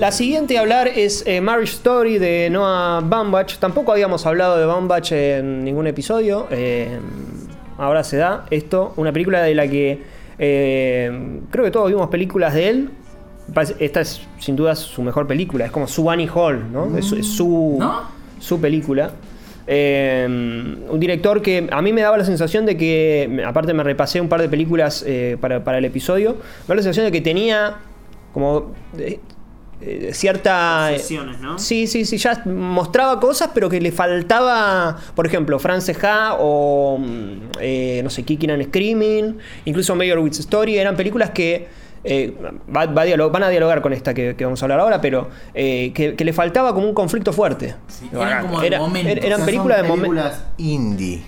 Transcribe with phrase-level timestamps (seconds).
[0.00, 3.58] La siguiente a hablar es eh, Marriage Story de Noah Baumbach.
[3.58, 6.48] Tampoco habíamos hablado de Baumbach en ningún episodio.
[6.50, 6.98] eh,
[7.76, 8.94] ahora se da esto.
[8.96, 10.02] Una película de la que
[10.38, 12.90] eh, creo que todos vimos películas de él.
[13.78, 15.66] Esta es sin duda su mejor película.
[15.66, 16.96] Es como su Annie Hall, ¿no?
[16.96, 18.04] Es, es su, ¿No?
[18.38, 19.10] su película.
[19.66, 24.18] Eh, un director que a mí me daba la sensación de que, aparte me repasé
[24.18, 27.20] un par de películas eh, para, para el episodio, me daba la sensación de que
[27.20, 27.76] tenía
[28.32, 28.72] como
[29.82, 30.90] eh, cierta...
[31.40, 31.58] ¿no?
[31.58, 36.98] Sí, sí, sí, ya mostraba cosas, pero que le faltaba, por ejemplo, France Ha o,
[36.98, 41.68] mm, eh, no sé, Kicking and Screaming, incluso Meyerowitz Story, eran películas que
[42.02, 42.32] eh,
[42.74, 45.28] va- va a van a dialogar con esta que, que vamos a hablar ahora, pero
[45.52, 47.74] eh, que, que le faltaba como un conflicto fuerte.
[48.12, 49.12] eran como de Era- momentos.
[49.12, 50.14] er- eran O sea, películas de son momento.
[50.22, 51.22] películas indie.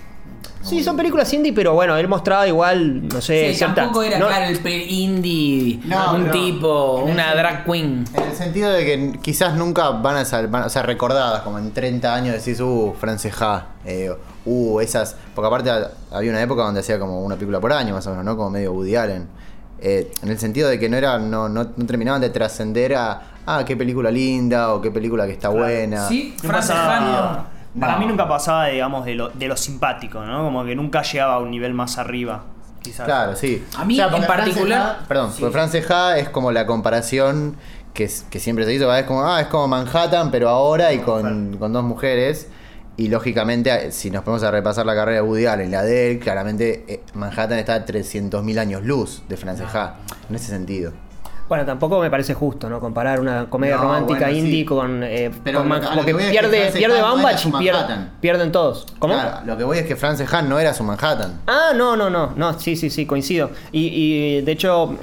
[0.63, 4.17] Sí, son películas indie, pero bueno, él mostraba igual, no sé, Sí, cierta- tampoco era
[4.17, 8.05] no- claro el indie, No, un tipo, una drag queen.
[8.13, 11.59] En el sentido de que quizás nunca van a ser, van a ser recordadas, como
[11.59, 14.11] en 30 años decís, uh, Frances Ha, eh,
[14.45, 15.15] uh, esas.
[15.35, 18.11] Porque aparte ha- había una época donde hacía como una película por año, más o
[18.11, 18.37] menos, ¿no?
[18.37, 19.27] Como medio Woody Allen.
[19.85, 23.21] Eh, en el sentido de que no era, no, no, no terminaban de trascender a,
[23.45, 26.07] ah, qué película linda o qué película que está buena.
[26.07, 26.73] Sí, Frances
[27.79, 27.99] Para No.
[27.99, 30.43] mí nunca pasaba, digamos, de lo, de lo simpático, ¿no?
[30.43, 32.43] Como que nunca llegaba a un nivel más arriba,
[32.81, 33.05] quizás.
[33.05, 33.63] Claro, sí.
[33.77, 35.37] A mí, en particular- perdón, Sí.
[35.41, 37.55] porque Frances Ha es como la comparación
[37.93, 41.57] que, que siempre se hizo, es como, ah, es como Manhattan, pero ahora y con,
[41.57, 42.47] con dos mujeres.
[42.95, 46.19] Y lógicamente, si nos ponemos a repasar la carrera de Woody Allen, la de él,
[46.19, 49.95] claramente eh, Manhattan está a 300.000 años luz de Frances Ha,
[50.29, 50.91] en ese sentido.
[51.49, 52.79] Bueno, tampoco me parece justo, ¿no?
[52.79, 54.65] Comparar una comedia No, romántica bueno, indie sí.
[54.65, 55.03] con.
[55.03, 57.17] eh, Pero con lo- como que es que pierde, pierde Ha no
[57.61, 58.85] y pierden todos.
[58.97, 59.13] ¿Cómo?
[59.13, 61.41] Claro, lo que voy es que Frances Ha no era su Manhattan.
[61.47, 63.51] Ah, no, no, no, no, sí, sí, sí, coincido.
[63.71, 64.95] Y, y, de hecho,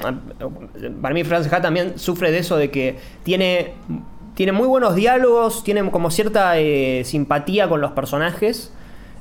[1.03, 3.75] para mí Frances Ha también sufre de eso de que tiene,
[4.35, 8.73] tiene muy buenos diálogos, tiene como cierta eh, simpatía con los personajes,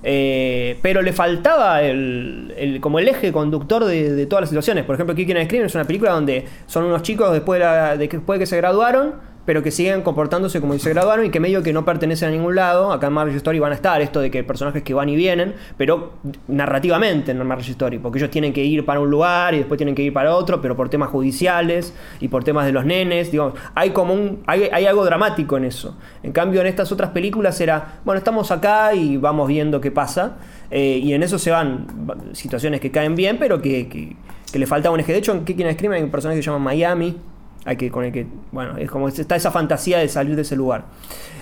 [0.03, 4.85] eh, pero le faltaba el, el- como el eje conductor de, de todas las situaciones.
[4.85, 7.97] Por ejemplo, Kicking and Screaming es una película donde son unos chicos después de, la-
[7.97, 9.15] de que, después de que se graduaron,
[9.49, 12.31] pero que siguen comportándose como si se graduaron y que medio que no pertenecen a
[12.31, 12.91] ningún lado.
[12.91, 15.55] Acá en Marriage Story van a estar esto de que personajes que van y vienen,
[15.75, 16.13] pero
[16.47, 19.95] narrativamente en Marriage Story, porque ellos tienen que ir para un lugar y después tienen
[19.95, 23.55] que ir para otro, pero por temas judiciales y por temas de los nenes, digamos,
[23.73, 25.97] hay como hay, hay algo dramático en eso.
[26.21, 30.37] En cambio en estas otras películas era, bueno, estamos acá y vamos viendo qué pasa
[30.69, 34.15] eh, y en eso se van va- situaciones que caen bien, pero que, que,
[34.59, 35.11] le falta un eje.
[35.11, 37.17] De hecho en Kicking Scream hay un personaje que se llama Miami,
[37.69, 40.55] hay que, con el que, bueno, es como está esa fantasía de salir de ese
[40.55, 40.85] lugar.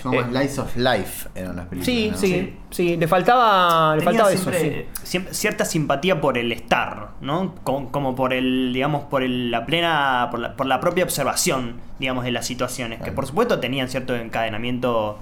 [0.03, 1.85] Son Eh, más Lies of Life eran las películas.
[1.85, 2.17] Sí, ¿no?
[2.17, 5.21] sí, sí, le faltaba, le faltaba eso, sí.
[5.31, 7.55] cierta simpatía por el estar, ¿no?
[7.63, 11.75] Como, como por el, digamos, por el- la plena, por la, por la propia observación,
[11.97, 15.19] digamos, de las situaciones, que por supuesto tenían cierto encadenamiento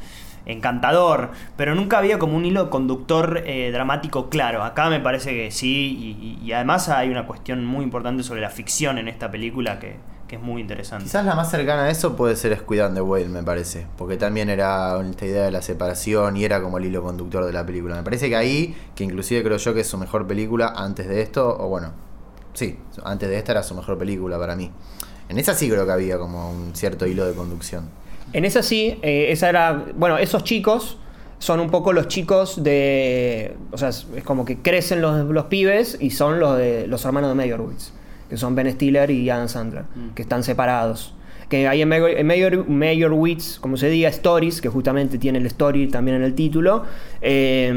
[0.48, 4.64] encantador, pero nunca había como un hilo conductor eh, dramático claro.
[4.64, 8.42] Acá me parece que sí, y, y- y además hay una cuestión muy importante sobre
[8.42, 9.96] la ficción en esta película que,
[10.28, 11.06] que es muy interesante.
[11.06, 13.86] Quizás la más cercana a eso puede ser Squid and the Whale, me parece.
[13.98, 17.54] Porque también era esta idea de la separación y era como el hilo conductor de
[17.54, 17.96] la película.
[17.96, 21.22] Me parece que ahí, que inclusive creo yo que es su mejor película antes de
[21.22, 21.92] esto, o bueno,
[22.54, 24.72] sí, antes de esta era su mejor película para mí.
[25.30, 27.90] En esa sí creo que había como un cierto hilo de conducción.
[28.34, 29.86] En esa sí, eh, esa era.
[29.96, 30.98] Bueno, esos chicos
[31.40, 33.56] son un poco los chicos de.
[33.72, 37.30] O sea, es como que crecen los, los pibes y son los de los hermanos
[37.30, 37.92] de Meyerowitz,
[38.30, 39.84] que son Ben Stiller y Adam Sandler,
[40.16, 41.14] que están separados.
[41.50, 45.46] Que hay en, Meyer, en Meyer- Meyerowitz, como se diga, Stories, que justamente tiene el
[45.46, 46.84] story también en el título,
[47.28, 47.74] eh,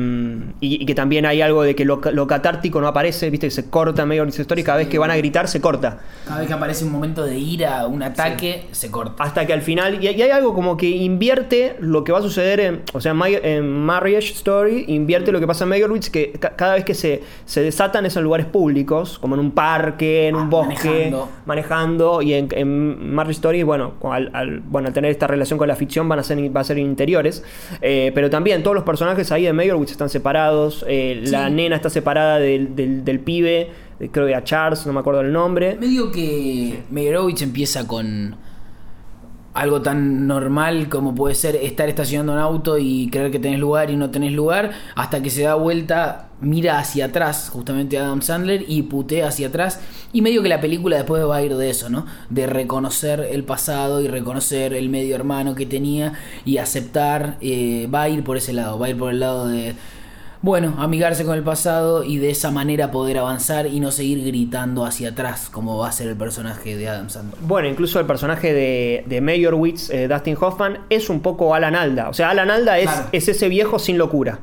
[0.60, 3.50] y, y que también hay algo de que lo, lo catártico no aparece, viste, que
[3.50, 6.00] se corta Meyerowitz Story, cada vez que van a gritar se corta.
[6.26, 9.22] Cada vez que aparece un momento de ira, un ataque, se corta.
[9.25, 12.22] Hasta que al final, y, y hay algo como que invierte lo que va a
[12.22, 16.11] suceder en, o sea, en, My- en Marriage Story, invierte lo que pasa en Meyerowitz,
[16.11, 20.28] que ca- cada vez que se, se desatan esos lugares públicos, como en un parque,
[20.28, 21.28] en un Ah, bosque, manejando.
[21.46, 25.69] manejando, y en, en Marriage Story, bueno, al, al- bueno, al tener esta relación con
[25.69, 27.43] la ficción van a ser, va a ser interiores,
[27.81, 31.90] eh, pero también todos los personajes ahí de Meyerowitz están separados, eh, la nena está
[31.90, 33.70] separada del, del, del pibe,
[34.12, 35.76] creo que a Charles, no me acuerdo el nombre.
[35.76, 38.37] Medio que Meyerowitz empieza con
[39.58, 43.90] algo tan normal como puede ser estar estacionando un auto y creer que tenés lugar
[43.90, 48.64] y no tenés lugar, hasta que se da vuelta, mira hacia atrás, justamente Adam Sandler,
[48.69, 49.81] y putea hacia atrás.
[50.12, 52.06] Y medio que la película después va a ir de eso, ¿no?
[52.31, 56.12] De reconocer el pasado y reconocer el medio hermano que tenía
[56.44, 59.49] y aceptar, eh, va a ir por ese lado, va a ir por el lado
[59.49, 59.75] de
[60.40, 64.85] bueno, amigarse con el pasado y de esa manera poder avanzar y no seguir gritando
[64.85, 67.40] hacia atrás como va a ser el personaje de Adam Sandler.
[67.43, 72.08] Bueno, incluso el personaje de, de Meyerowitz, eh, Dustin Hoffman, es un poco Alan Alda.
[72.08, 73.08] O sea, Alan Alda es, Claro.
[73.12, 74.38] es ese viejo sin locura.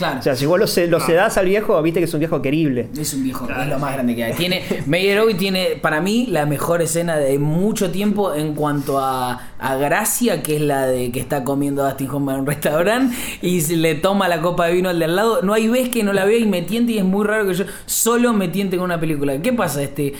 [0.00, 0.18] Claro.
[0.18, 2.40] O sea, si vos lo, se- lo sedás al viejo, viste que es un viejo
[2.40, 2.88] querible.
[2.98, 4.32] Es un viejo, es lo más grande que hay.
[4.32, 9.76] Tiene, Meyerowitz tiene, para mí, la mejor escena de mucho tiempo en cuanto a, a
[9.76, 13.76] gracia, que es la de que está comiendo Dustin Hoffman en un restaurante y se
[13.76, 15.42] le toma la copa de vino al de al lado.
[15.42, 17.52] No hay vez que no la vea y me tiente y es muy raro que
[17.54, 19.36] yo solo me tiente con una película.
[19.42, 19.82] ¿Qué pasa?
[19.82, 20.14] este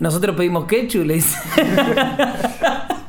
[0.00, 1.36] Nosotros pedimos ketchup, le dice.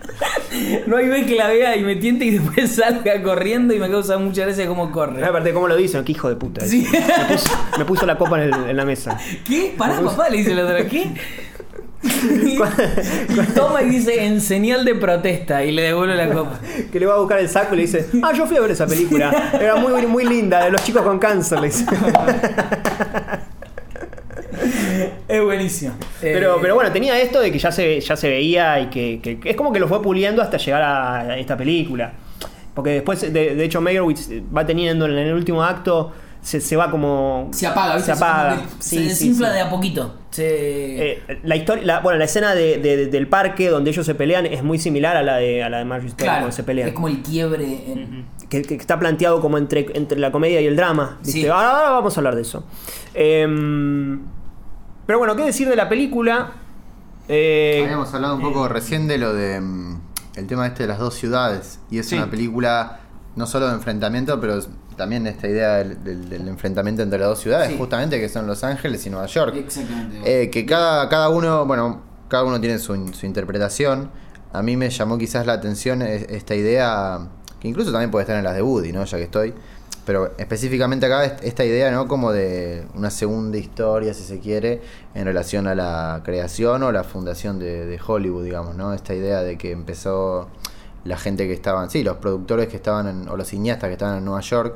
[0.87, 3.89] No hay vez que la vea y me tiente y después salga corriendo y me
[3.89, 5.23] causa mucha gracia cómo corre.
[5.23, 6.03] Aparte, ¿cómo lo dicen?
[6.03, 6.65] Qué hijo de puta.
[6.65, 6.87] Sí.
[6.91, 7.49] Me, puso,
[7.79, 9.17] me puso la copa en, el- en la mesa.
[9.47, 9.73] ¿Qué?
[9.77, 10.77] Pará, papá, le dice el otro.
[10.89, 11.09] ¿Qué?
[12.03, 16.59] Y, y toma y dice en señal de protesta y le devuelve la copa.
[16.91, 18.71] Que le va a buscar el saco y le dice, ah, yo fui a ver
[18.71, 19.51] esa película.
[19.53, 21.85] Era muy, muy linda, de los chicos con cáncer, le dice.
[25.27, 25.93] Es buenísimo.
[26.21, 29.19] Pero, Eh, pero bueno, tenía esto de que ya se, ya se veía y que,
[29.21, 32.13] que- que es como que lo fue puliendo hasta llegar a esta película.
[32.73, 36.11] Porque después, de, de hecho, Meyerowitz va teniendo en el último acto,
[36.41, 37.49] se, se va como...
[37.53, 38.05] se apaga, ¿viste?
[38.15, 38.61] Se apaga.
[38.79, 39.53] se sí, desinfla sí.
[39.55, 40.15] de a poquito.
[40.31, 41.11] Se...
[41.11, 44.45] Eh, la historia, la- bueno, la escena de- de- del parque donde ellos se pelean
[44.45, 46.87] es muy similar a la de, a la de Story claro, cuando se pelean.
[46.87, 47.65] es como el quiebre.
[47.65, 51.17] en- que, que está planteado como entre, entre la comedia y el drama.
[51.23, 51.41] ¿viste?
[51.41, 51.47] Sí.
[51.47, 52.65] Ahora, ahora vamos a hablar de eso.
[53.13, 54.19] Em,
[55.11, 56.51] pero bueno, ¿qué decir de la película?
[57.27, 59.99] Eh, Habíamos hablado un poco recién de lo de mm,
[60.35, 61.79] el tema este de las dos ciudades.
[61.89, 62.15] Y es Sí.
[62.15, 63.01] una película
[63.35, 64.61] no solo de enfrentamiento, pero
[64.95, 67.77] también esta idea del, del- del enfrentamiento entre las dos ciudades, Sí.
[67.77, 69.53] justamente que son Los Ángeles y Nueva York.
[69.57, 70.43] Exactamente.
[70.43, 74.11] Eh, que cada, cada uno, bueno, cada uno tiene su, su interpretación.
[74.53, 77.19] A mí me llamó quizás la atención es- esta idea,
[77.59, 79.03] que incluso también puede estar en las de Woody, ¿no?
[79.03, 79.53] Ya que estoy.
[80.11, 82.05] Pero específicamente acá est- esta idea, ¿no?
[82.05, 84.81] Como de una segunda historia, si se quiere,
[85.15, 88.93] en relación a la creación o la fundación de, Hollywood, digamos, ¿no?
[88.93, 90.49] Esta idea de que empezó
[91.05, 94.17] la gente que estaban, sí, los productores que estaban, en- o los cineastas que estaban
[94.17, 94.75] en Nueva York,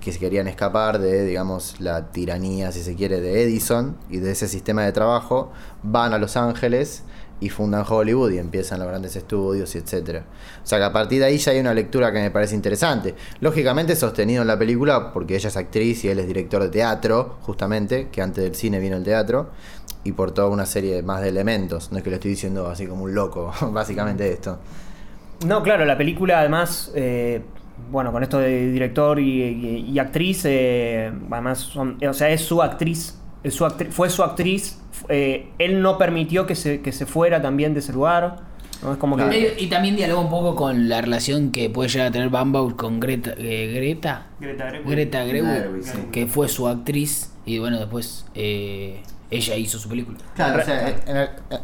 [0.00, 4.32] que se querían escapar de, digamos, la tiranía, si se quiere, de Edison y de
[4.32, 5.52] ese sistema de trabajo,
[5.84, 7.04] van a Los Ángeles
[7.40, 10.24] y fundan Hollywood y empiezan los grandes estudios y etcétera.
[10.62, 13.14] O sea que a partir de ahí ya hay una lectura que me parece interesante.
[13.40, 17.36] Lógicamente sostenido en la película porque ella es actriz y él es director de teatro,
[17.42, 19.50] justamente, que antes del cine vino el teatro,
[20.04, 21.90] y por toda una serie más de elementos.
[21.92, 24.58] No es que le estoy diciendo así como un loco, básicamente esto.
[25.46, 27.42] No, claro, la película además, eh,
[27.90, 33.18] bueno, con esto de director y, actriz, eh, además, son- o sea, es su actriz,
[33.50, 37.80] su fue su actriz, eh, él no permitió que se, que se fuera también de
[37.80, 38.36] ese lugar,
[38.82, 38.92] ¿no?
[38.92, 39.56] Es como que...
[39.58, 43.00] Y también dialoga un poco con la relación que puede llegar a tener Bumble con
[43.00, 43.34] Greta.
[43.38, 44.26] eh, Greta.
[44.40, 45.24] Greta.
[45.24, 45.98] Greta sí.
[46.12, 49.00] que fue su actriz y bueno, después eh,
[49.30, 50.18] ella hizo su película.
[50.34, 51.58] Claro, o sea, en el- eh,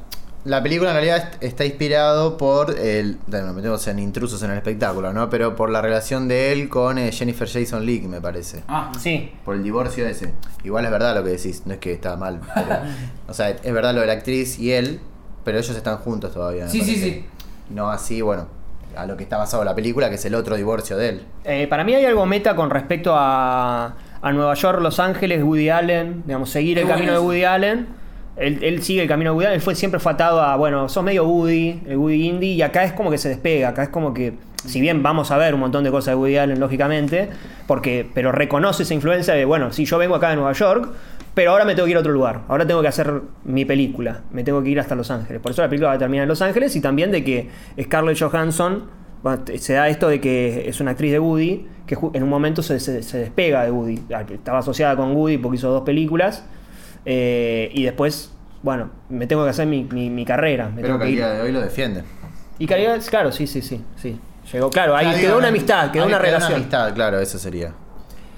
[0.44, 3.18] la película en realidad est- está inspirado por el.
[3.26, 5.28] Bueno, nos metemos en intrusos en el espectáculo, ¿no?
[5.30, 8.62] Pero por la relación de él con eh, Jennifer Jason Leigh, me parece.
[8.68, 10.32] Ah, Sí, Por el divorcio ese.
[10.64, 12.40] Igual es verdad lo que decís, no es que está mal.
[12.54, 12.80] pero-
[13.28, 15.00] o sea, es verdad lo de la actriz y él,
[15.44, 16.68] pero ellos están juntos todavía.
[16.68, 17.04] Sí, sí, parece.
[17.10, 17.24] sí.
[17.70, 18.48] No así, bueno,
[18.96, 21.22] a lo que está basado la película, que es el otro divorcio de él.
[21.44, 25.68] Eh, para mí hay algo meta con respecto a, a Nueva York, Los Ángeles, Woody
[25.68, 27.99] Allen, digamos, seguir el Es camino de Woody Allen.
[28.40, 31.26] Él, sigue el camino de Woody él fue, siempre fue atado a, bueno, sos medio
[31.26, 34.32] Woody, el Woody indie, y acá es como que se despega, acá es como que,
[34.64, 37.28] si bien vamos a ver un montón de cosas de Woody Allen, lógicamente,
[37.66, 40.88] porque, pero reconoce esa influencia de, bueno, sí, yo vengo acá de Nueva York,
[41.34, 44.22] pero ahora me tengo que ir a otro lugar, ahora tengo que hacer mi película,
[44.32, 45.40] me tengo que ir hasta Los Ángeles.
[45.42, 47.48] Por eso la película va a terminar en Los Ángeles y también de que
[47.80, 48.84] Scarlett Johansson
[49.58, 52.80] se da esto de que es una actriz de Woody, que en un momento se,
[52.80, 54.00] se- despega de Woody.
[54.32, 56.44] Estaba asociada con Woody porque hizo dos películas.
[57.04, 60.68] Eh, y después, bueno, me tengo que hacer mi, mi- mi carrera.
[60.68, 61.16] Me Pero tengo que que al ir.
[61.18, 62.02] día de hoy lo defiende.
[62.58, 63.80] Y calidad, claro, sí, sí, sí.
[63.96, 64.18] sí.
[64.52, 66.54] Llegó, claro, ahí Claro, quedó una amistad, quedó una relación.
[66.54, 67.72] amistad, claro, eso sería.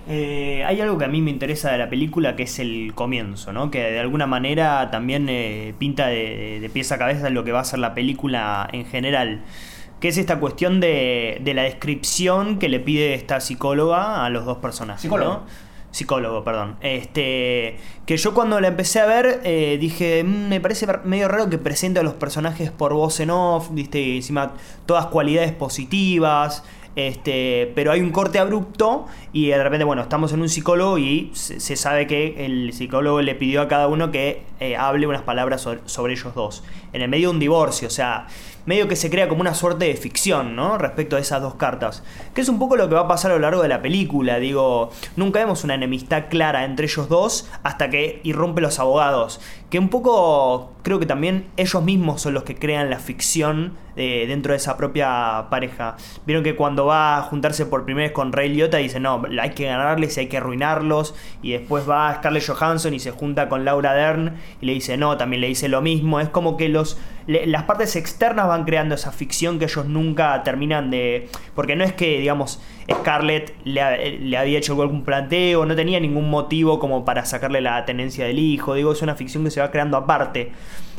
[0.09, 3.53] Eh, hay algo que a mí me interesa de la película que es el comienzo,
[3.53, 3.71] ¿no?
[3.71, 7.61] Que de alguna manera también eh, pinta de, de pies a cabeza lo que va
[7.61, 9.43] a ser la película en general.
[10.01, 14.45] Que es esta cuestión de, de la descripción que le pide esta psicóloga a los
[14.45, 15.03] dos personajes.
[15.03, 15.33] Psicólogo.
[15.33, 15.47] ¿no?
[15.93, 16.77] Psicólogo, perdón.
[16.81, 17.77] Este.
[18.07, 20.25] Que yo cuando la empecé a ver eh, dije.
[20.25, 23.69] "Mm, me parece medio raro que presente a los personajes por voz en off.
[23.71, 24.55] Viste, encima
[24.87, 26.65] todas cualidades positivas.
[26.95, 31.31] Este, pero hay un corte abrupto y de repente, bueno, estamos en un psicólogo y
[31.33, 35.63] se, sabe que el psicólogo le pidió a cada uno que eh, hable unas palabras
[35.63, 36.63] sobre, sobre ellos dos.
[36.93, 38.27] En el medio de un divorcio, o sea,
[38.67, 40.79] medio que se crea como una suerte de ficción, ¿no?
[40.79, 42.03] Respecto a esas dos cartas.
[42.35, 44.39] Que es un poco lo que va a pasar a lo largo de la película.
[44.39, 49.41] Digo, nunca vemos una enemistad clara entre ellos dos hasta que irrumpe los abogados.
[49.71, 54.25] Que un poco creo que también ellos mismos son los que crean la ficción eh,
[54.27, 55.97] dentro de esa propia pareja.
[56.27, 59.51] Vieron que cuando va a juntarse por primera vez con Ray Liotta dice, no, hay
[59.51, 61.15] que ganarles, hay que arruinarlos.
[61.43, 65.17] Y después va Scarlett Johansson y se junta con Laura Dern y le dice, no,
[65.17, 66.21] también le dice lo mismo.
[66.21, 70.91] Es como que los, las partes externas van creando esa ficción que ellos nunca terminan
[70.91, 71.29] de...
[71.55, 75.99] Porque no es que, digamos, Scarlett le, ha- le había hecho algún planteo, no tenía
[76.01, 78.75] ningún motivo como para sacarle la tenencia del hijo.
[78.75, 80.53] Digo, es una ficción que se va creando aparte.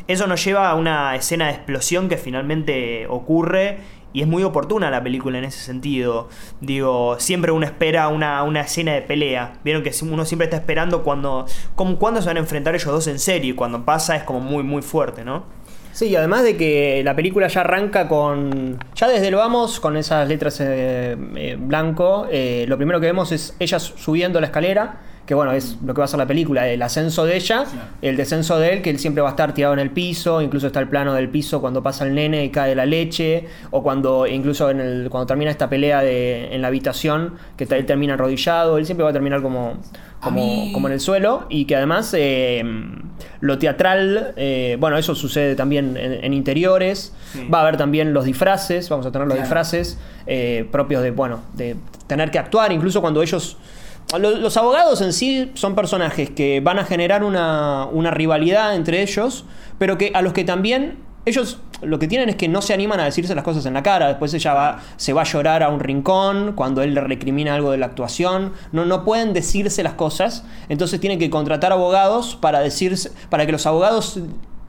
[0.08, 3.78] Eso nos lleva a una escena de explosión que finalmente ocurre
[4.12, 6.28] y es muy oportuna la película en ese sentido.
[6.62, 9.54] Digo, siempre uno espera una, una escena de pelea.
[9.64, 11.46] Vieron que uno siempre está esperando cuando,
[11.76, 14.40] como, cuando se van a enfrentar ellos dos en serio y cuando pasa es como
[14.40, 15.46] muy, muy fuerte, ¿no?
[15.94, 18.80] Sí, y además de que la película ya arranca con.
[18.96, 23.32] Ya desde el vamos, con esas letras eh, eh, blanco, eh, lo primero que vemos
[23.32, 26.68] es ella subiendo la escalera, que bueno, es lo que va a ser la película:
[26.68, 27.66] el ascenso de ella,
[28.02, 30.66] el descenso de él, que él siempre va a estar tirado en el piso, incluso
[30.66, 34.26] está el plano del piso cuando pasa el nene y cae la leche, o cuando,
[34.26, 38.80] incluso en el, cuando termina esta pelea de, en la habitación, que él termina arrodillado,
[38.80, 39.78] él siempre va a terminar como.
[40.24, 42.64] Como, mí- como en el suelo y que además eh,
[43.42, 47.48] lo teatral, eh, bueno, eso sucede también en, en interiores, Sí.
[47.54, 49.46] va a haber también los disfraces, vamos a tener los Claro.
[49.48, 51.76] disfraces eh, propios de, bueno, de
[52.08, 53.58] tener que actuar, incluso cuando ellos...
[54.20, 59.02] lo- Los abogados en sí son personajes que van a generar una, una rivalidad entre
[59.02, 59.46] ellos,
[59.80, 63.00] pero que a los que también ellos lo que tienen es que no se animan
[63.00, 64.08] a decirse las cosas en la cara.
[64.08, 67.72] Después ella va, se va a llorar a un rincón cuando él le recrimina algo
[67.72, 68.54] de la actuación.
[68.72, 70.46] No, no pueden decirse las cosas.
[70.70, 74.20] Entonces tienen que contratar abogados para decirse, para que los abogados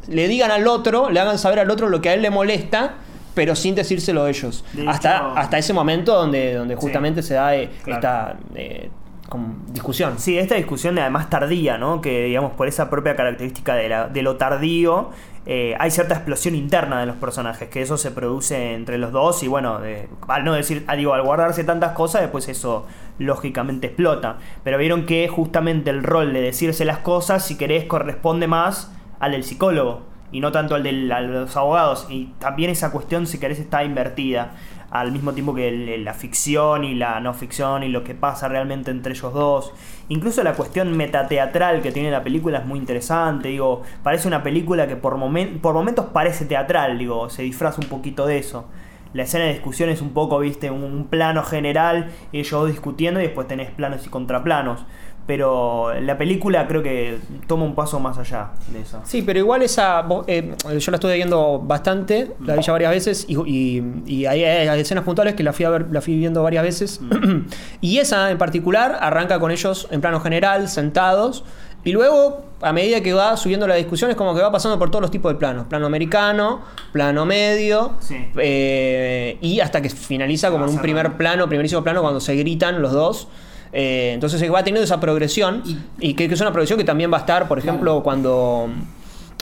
[0.08, 2.94] le digan al otro, le hagan saber al otro lo que a él le molesta,
[3.34, 4.64] pero sin decírselo ellos.
[4.74, 6.80] De hasta, hecho- hasta ese momento donde, donde Sí.
[6.80, 7.98] justamente se da eh, Claro.
[8.00, 8.90] esta eh,
[9.28, 10.18] como discusión.
[10.18, 12.00] Sí, esta discusión de además tardía, ¿no?
[12.00, 15.10] Que digamos por esa propia característica de, la- de lo tardío,
[15.46, 19.42] eh, hay cierta explosión interna de los personajes, que eso se produce entre los dos
[19.42, 19.80] y bueno,
[20.28, 22.86] al no decir, ah, digo, al guardarse tantas cosas, después eso
[23.18, 24.38] lógicamente explota.
[24.62, 29.32] Pero vieron que justamente el rol de decirse las cosas, si querés, corresponde más al
[29.32, 30.02] del psicólogo
[30.34, 32.06] y no tanto al de los abogados.
[32.10, 34.52] Y también esa cuestión, si querés, está invertida.
[34.90, 38.90] Al mismo tiempo que la ficción y la no ficción y lo que pasa realmente
[38.90, 39.72] entre ellos dos.
[40.08, 43.48] Incluso la cuestión metateatral que tiene la película es muy interesante.
[43.48, 47.88] Digo, parece una película que por, momen- por momentos parece teatral, digo, se disfraza un
[47.88, 48.68] poquito de eso.
[49.14, 53.46] La escena de discusión es un poco, viste, un, plano general, ellos discutiendo y después
[53.46, 54.84] tenés planos y contraplanos.
[55.26, 59.00] Pero la película creo que toma un paso más allá de eso.
[59.04, 60.04] Sí, pero igual esa.
[60.26, 64.44] eh, yo la estuve viendo bastante, la vi ya varias veces, y, y- y hay,
[64.44, 67.00] hay escenas puntuales que la fui, a ver, la fui viendo varias veces.
[67.80, 71.44] y esa en particular arranca con ellos en plano general, sentados.
[71.86, 74.90] Y luego, a medida que va subiendo la discusión, es como que va pasando por
[74.90, 75.66] todos los tipos de planos.
[75.66, 76.62] Plano americano,
[76.92, 78.16] plano medio, Sí.
[78.38, 82.80] eh, y hasta que finaliza como en un primer plano, primerísimo plano, cuando se gritan
[82.80, 83.28] los dos.
[83.76, 87.12] Eh, entonces va teniendo esa progresión Y- y, que, que es una progresión que también
[87.12, 88.68] va a estar, por ejemplo, cuando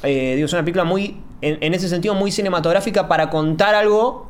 [0.02, 4.28] eh, digo, es una película muy, en, en ese sentido, muy cinematográfica para contar algo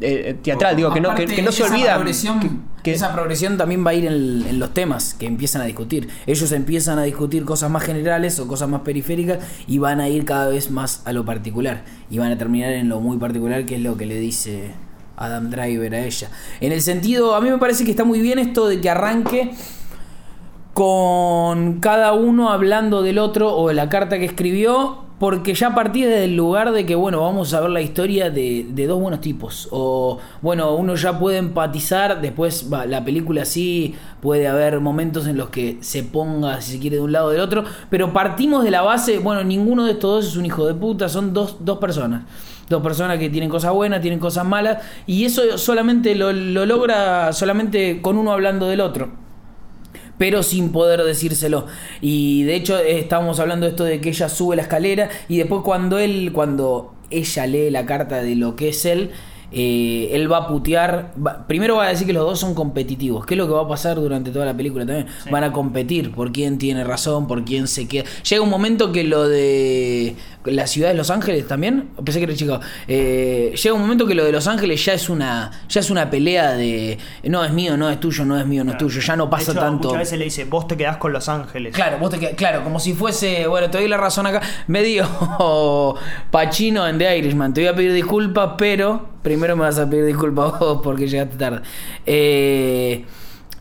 [0.00, 1.96] eh, eh, teatral, digo, que no, que, no se olvida.
[1.96, 2.48] progresión- que-
[2.82, 6.08] que- esa progresión también va a ir en, en los temas que empiezan a discutir.
[6.26, 10.24] Ellos empiezan a discutir cosas más generales o cosas más periféricas y van a ir
[10.24, 11.82] cada vez más a lo particular.
[12.08, 14.70] Y van a terminar en lo muy particular, que es lo que le dice
[15.20, 16.28] Adam Driver a ella.
[16.60, 19.52] En el sentido, a mí me parece que está muy bien esto de que arranque
[20.74, 26.02] con cada uno hablando del otro o de la carta que escribió, porque ya partí
[26.02, 29.20] desde el lugar de que, bueno, vamos a ver la historia de, de dos buenos
[29.20, 29.68] tipos.
[29.70, 35.36] O, bueno, uno ya puede empatizar, después va, la película sí puede haber momentos en
[35.36, 38.64] los que se ponga, si se quiere, de un lado o del otro, pero partimos
[38.64, 41.58] de la base, bueno, ninguno de estos dos es un hijo de puta, son dos,
[41.60, 42.22] dos personas.
[42.70, 47.32] Dos personas que tienen cosas buenas, tienen cosas malas, y eso solamente lo, lo logra
[47.34, 49.10] solamente con uno hablando del otro
[50.18, 51.64] pero sin poder decírselo.
[52.02, 55.38] Y de hecho eh, estábamos hablando de esto de que ella sube la escalera y
[55.38, 59.12] después cuando él, cuando ella lee la carta de lo que es él,
[59.50, 63.24] eh, él va a putear, va- primero va a decir que los dos son competitivos,
[63.24, 65.06] que es lo que va a pasar durante toda la película también.
[65.30, 68.04] Van a competir por quién tiene razón, por quién se queda.
[68.28, 72.34] Llega un momento que lo de la ciudad de Los Ángeles también, pensé que era
[72.34, 72.60] Chicago.
[72.88, 76.08] Eh, llega un momento que lo de Los Ángeles ya es una ya es una
[76.08, 79.16] pelea de no es mío, no es tuyo, no es mío, no es tuyo, ya
[79.16, 79.88] no De pasa hecho, tanto.
[79.88, 81.74] Muchas veces le dice, vos te quedás con Los Ángeles.
[81.74, 85.06] Claro, vos te qued- claro, como si fuese, bueno, te doy la razón acá, medio
[86.30, 90.06] Pachino en The Irishman, te voy a pedir disculpas, pero primero me vas a pedir
[90.06, 91.60] disculpas vos porque llegaste tarde.
[92.06, 93.04] Eh,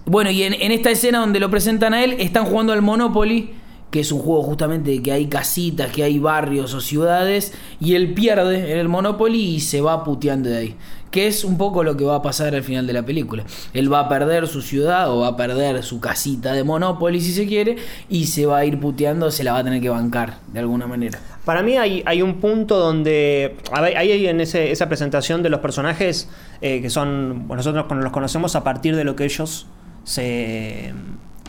[0.06, 3.54] bueno, y en, en esta escena donde lo presentan a él, están jugando al Monopoly,
[3.92, 8.14] que es un juego justamente que hay casitas, que hay barrios o ciudades, y él
[8.14, 10.76] pierde en el Monopoly y se va puteando de ahí.
[11.12, 13.44] Que es un poco lo que va a pasar al final de la película.
[13.74, 17.34] Él va a perder su ciudad o va a perder su casita de Monopoly si
[17.34, 17.78] se quiere,
[18.10, 20.86] y se va a ir puteando, se la va a tener que bancar de alguna
[20.86, 21.20] manera.
[21.46, 23.56] Para mí hay, hay un punto donde.
[23.72, 26.30] a ver, Hay en esa presentación de los personajes
[26.62, 27.48] eh, que son.
[27.48, 29.66] nosotros los conocemos a partir de lo que ellos
[30.04, 30.94] se.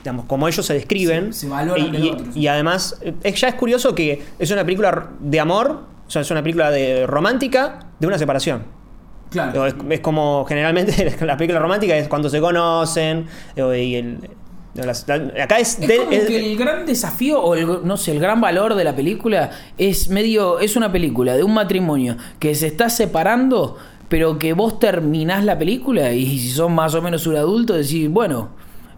[0.02, 1.32] Digamos, como ellos se describen.
[1.32, 2.40] Se- se valoran y, del otro, sí.
[2.40, 6.22] y además, eh, es- ya es curioso que es una película de amor, o sea,
[6.22, 8.62] es una película de romántica de una separación.
[9.30, 9.64] Claro.
[9.66, 13.26] Es, es como generalmente la película romántica es cuando se conocen.
[13.56, 13.60] y
[13.94, 14.18] el-
[14.74, 15.78] las- la- acá es.
[15.80, 18.74] Es de- como es- que el gran desafío o el, no sé, el gran valor
[18.76, 23.76] de la película es medio es una película de un matrimonio que se está separando,
[24.08, 28.08] pero que vos terminás la película y si sos más o menos un adulto decís,
[28.08, 28.50] bueno,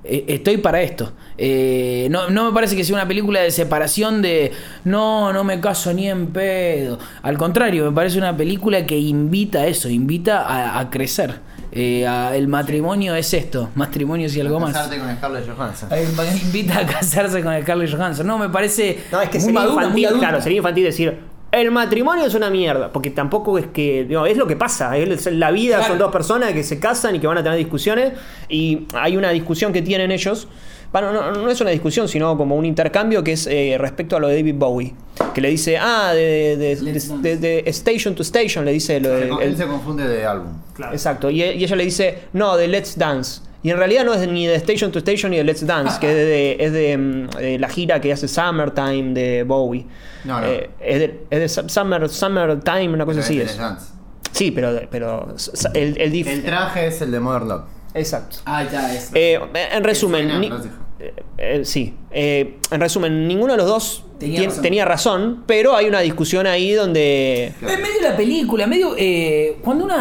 [0.04, 1.12] eh, estoy para esto.
[1.38, 4.52] Eh, no, no me parece que sea una película de separación de
[4.84, 6.98] no, no me caso ni en pedo.
[7.22, 11.40] Al contrario, me parece una película que invita a eso, invita a, a crecer.
[11.74, 14.72] Eh, a- el matrimonio es esto, matrimonio y algo más.
[14.74, 15.88] Casarte con Scarlett Johansson.
[16.44, 18.26] Invita a casarse con Scarlett Johansson.
[18.26, 22.24] No, me parece No, es que muy sería infantil, claro, sería infantil decir el matrimonio
[22.24, 25.76] es una mierda, porque tampoco es que, digo, es lo que pasa, es la vida
[25.76, 25.90] Claro.
[25.92, 28.14] son dos personas que se casan y que van a tener discusiones
[28.48, 30.48] y hay una discusión que tienen ellos.
[30.92, 34.20] Bueno, no, no es una discusión, sino como un intercambio que es eh, respecto a
[34.20, 34.94] lo de David Bowie.
[35.34, 39.00] Que le dice, ah, de, de- de- Let's de- de Station to Station, le dice
[39.00, 40.52] lo él se confunde de álbum.
[40.74, 40.92] Claro.
[40.92, 43.40] Exacto, y, y ella le dice, no, de Let's Dance.
[43.64, 46.08] Y en realidad no es ni de Station to Station ni de Let's Dance, que
[46.08, 49.86] es de, es de, mm, de la gira que hace Summertime de Bowie.
[50.24, 50.46] No, no.
[50.46, 53.52] Eh, es, de, es de Su- Summer, Summertime, una cosa así Pero es.
[53.52, 53.86] es Dance.
[54.32, 55.34] Sí, pero, pero
[55.74, 57.62] el, el dif- El traje es el de Modern Love.
[57.94, 58.38] Exacto.
[58.46, 59.10] Ahí está, es.
[59.14, 59.38] Eh,
[59.72, 60.50] en resumen, suena, ni-
[60.98, 61.94] eh, eh, sí.
[62.10, 64.62] Eh, en resumen, ninguno de los dos Tenía tien- razón.
[64.62, 67.52] tenía razón, pero hay una discusión ahí donde...
[67.60, 68.94] En medio de la película, medio.
[68.96, 69.92] eh, cuando un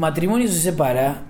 [0.00, 1.24] matrimonio se separa.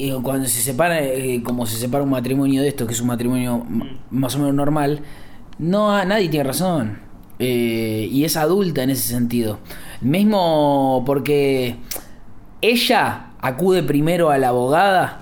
[0.00, 3.08] Y cuando se separa, eh, como se separa un matrimonio de esto, que es un
[3.08, 3.66] matrimonio
[4.10, 5.02] más o menos normal,
[5.58, 7.00] no nadie tiene razón.
[7.38, 9.58] Eh, y es adulta en ese sentido.
[10.00, 11.76] Mismo porque
[12.62, 15.20] ella acude primero a la abogada,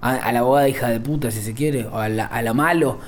[0.00, 2.54] a, a la abogada hija de puta, si se quiere, o a la, a la
[2.54, 2.98] malo,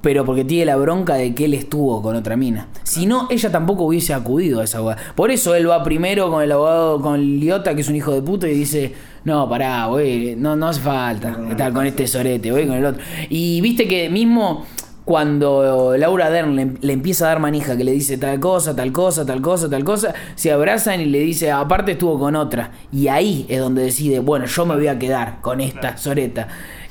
[0.00, 2.66] pero porque tiene la bronca de que él estuvo con otra mina.
[2.82, 5.02] Si no, ella tampoco hubiese acudido a esa abogada.
[5.14, 8.12] Por eso él va primero con el abogado, con el idiota, que es un hijo
[8.12, 8.92] de puta, y dice,
[9.26, 13.02] no, pará, güey, no, no hace falta estar con este sorete, voy con el otro.
[13.28, 14.64] Y viste que mismo
[15.04, 18.92] cuando Laura Dern le, le empieza a dar manija, que le dice tal cosa, tal
[18.92, 22.70] cosa, tal cosa, tal cosa, se abrazan y le dice, aparte estuvo con otra.
[22.92, 26.46] Y ahí es donde decide, bueno, yo me voy a quedar con esta soreta.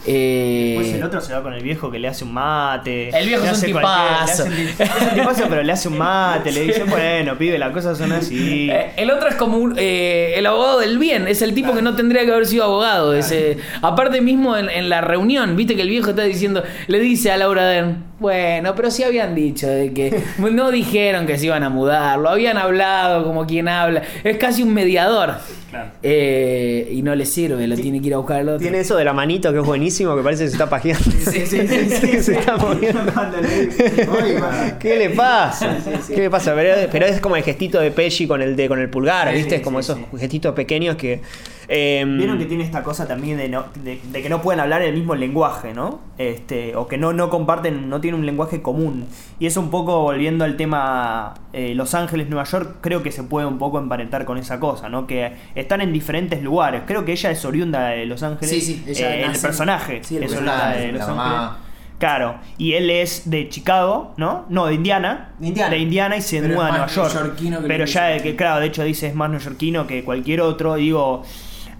[0.07, 3.09] Eh, Después el otro se va con el viejo que le hace un mate.
[3.17, 4.45] El viejo es un cualquier- le hace tipazo.
[4.45, 6.51] un ti- Es un tipazo, pero le hace un mate.
[6.51, 8.69] Le dice, bueno, pibe, las cosas son así.
[8.71, 11.81] Eh, el otro es como un, eh, el abogado del bien, es el tipo que
[11.81, 13.13] no tendría que haber sido abogado.
[13.15, 17.31] ese aparte mismo en, en la reunión, viste que el viejo está diciendo, le dice
[17.31, 21.63] a Laura Dern, bueno, pero sí habían dicho de que no dijeron que se iban
[21.63, 25.33] a mudar, lo habían hablado como quien habla, es casi un mediador.
[25.69, 25.89] Claro.
[26.03, 28.59] Eh, y no le sirve, lo tiene que ir a buscar al otro.
[28.61, 31.03] Tiene eso de la manito que es buenísimo, que parece que se está pajeando.
[31.03, 33.01] Sí, sí, sí, sí, se está moviendo.
[34.79, 35.77] ¿Qué le pasa?
[36.07, 36.53] ¿Qué le pasa?
[36.55, 39.33] Pero, es- pero es como el gestito de Pesci con el de con el pulgar,
[39.33, 39.55] ¿viste?
[39.55, 41.21] Es como esos gestitos pequeños que.
[41.67, 44.81] Eh, Vieron que tiene esta cosa también de, no- de, de que no pueden hablar
[44.81, 45.99] el mismo lenguaje, ¿no?
[46.17, 49.05] Este, o que no, no comparten, no tienen un lenguaje común.
[49.39, 53.23] Y eso un poco volviendo al tema eh, Los Ángeles, Nueva York, creo que se
[53.23, 55.07] puede un poco emparentar con esa cosa, ¿no?
[55.07, 56.83] Que están en diferentes lugares.
[56.85, 58.49] Creo que ella es oriunda de Los Ángeles.
[58.49, 61.43] Sí, sí, ella eh, el nace en- personaje sí, el es oriunda de Los mamá.
[61.47, 61.65] Ángeles.
[61.97, 64.45] Claro, y él es de Chicago, ¿no?
[64.49, 65.29] No, de Indiana.
[65.39, 65.77] De Indiana.
[65.77, 67.35] Indiana y se Pero muda a Nueva York.
[67.37, 70.75] que Pero ya, que claro, de hecho dice es más neoyorquino que cualquier otro.
[70.75, 71.23] Digo,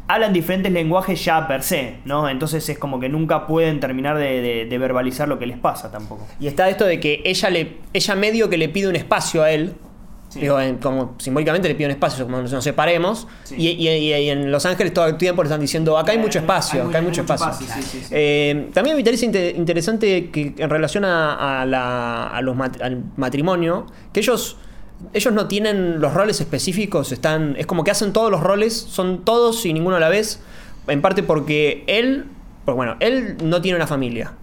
[0.08, 2.30] hablan diferentes lenguajes ya per se, ¿no?
[2.30, 5.92] Entonces es como que nunca pueden terminar de, de- de verbalizar lo que les pasa
[5.92, 6.28] tampoco.
[6.40, 9.52] Y está esto de que ella le ella medio que le pide un espacio a
[9.52, 9.74] él.
[10.30, 10.42] Sí.
[10.42, 13.26] Digo, en- como simbólicamente le pide un espacio, como nos, nos separemos.
[13.46, 13.56] Sí.
[13.58, 16.18] Y, y- y- y en Los Ángeles todo el tiempo le están diciendo, acá hay
[16.18, 17.68] mucho espacio, hay acá hay mu- mucho mucho espacio.
[17.82, 18.00] sí.
[18.12, 22.82] Eh, también me parece inte- interesante que en relación a, a la- a los mat-
[22.82, 24.58] al matrimonio, que ellos
[25.14, 27.56] ellos no tienen los roles específicos, están.
[27.58, 30.42] Es como que hacen todos los roles, son todos y ninguno a la vez.
[30.88, 32.26] En parte porque él.
[32.66, 34.34] Pues bueno, él no tiene una familia.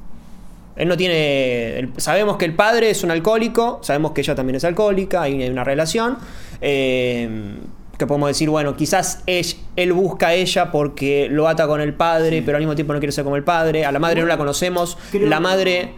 [0.77, 1.91] Él no tiene.
[1.97, 5.51] sabemos que el padre es un alcohólico, sabemos que ella también es alcohólica, hay, hay
[5.51, 6.19] una relación.
[6.61, 7.57] eh,
[7.99, 11.95] que podemos decir, bueno, quizás él, él busca a ella porque lo ata con el
[11.95, 13.85] padre, pero al mismo tiempo no quiere ser como el padre.
[13.85, 14.99] A la madre no la conocemos.
[15.13, 15.95] La madre.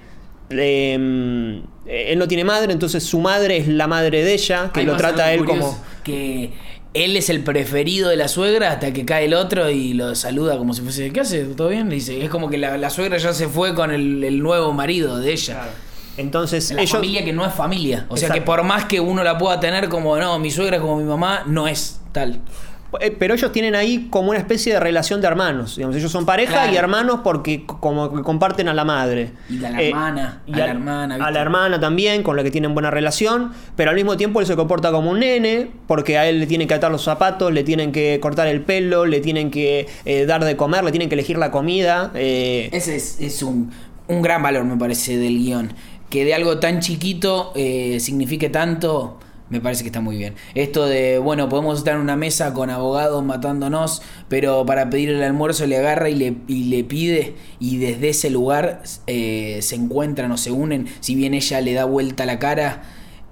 [0.50, 4.96] Eh, él no tiene madre, entonces su madre es la madre de ella, que lo
[4.96, 5.78] trata él como.
[6.02, 6.52] Que
[6.92, 10.56] él es el preferido de la suegra hasta que cae el otro y lo saluda
[10.58, 11.12] como si fuese.
[11.12, 11.44] ¿Qué hace?
[11.44, 11.88] ¿Todo bien?
[11.88, 12.22] Le dice.
[12.22, 15.32] Es como que la, la suegra ya se fue con el, el nuevo marido de
[15.32, 15.68] ella.
[16.16, 16.92] Entonces La ellos.
[16.92, 18.06] familia que no es familia.
[18.08, 20.82] O sea que por más que uno la pueda tener como, no, mi suegra es
[20.82, 22.38] como mi mamá, no es tal.
[23.00, 25.76] Eh, Pero ellos tienen ahí como una especie de relación de hermanos.
[25.76, 26.72] Digamos, ellos son pareja Claro.
[26.72, 29.30] y hermanos porque como que comparten a la madre.
[29.50, 31.32] Eh, Y a la hermana, y a la hermana, A ¿viste?
[31.32, 33.52] la hermana también, con la que tienen buena relación.
[33.76, 36.68] Pero al mismo tiempo él se comporta como un nene, porque a él le tienen
[36.68, 40.44] que atar los zapatos, le tienen que cortar el pelo, le tienen que eh, dar
[40.44, 42.10] de comer, le tienen que elegir la comida.
[42.14, 43.70] eh, Ese es, es un,
[44.08, 45.72] un gran valor, me parece, del guion.
[46.10, 49.18] Que de algo tan chiquito eh, signifique tanto,
[49.54, 50.34] me parece que está muy bien.
[50.56, 55.22] Esto de, bueno, podemos estar en una mesa con abogados matándonos, pero para pedir el
[55.22, 60.32] almuerzo le agarra y le, y le pide, y desde ese lugar eh, se encuentran
[60.32, 62.82] o se unen, si bien ella le da vuelta la cara,